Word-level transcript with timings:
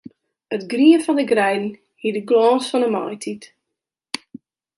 It 0.55 0.63
grien 0.71 1.01
fan 1.05 1.21
'e 1.21 1.25
greiden 1.31 1.67
hie 2.01 2.13
de 2.15 2.21
glâns 2.29 2.69
fan 2.71 2.85
'e 2.85 2.89
maitiid. 2.93 3.43